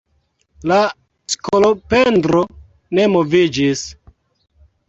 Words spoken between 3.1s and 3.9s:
moviĝis.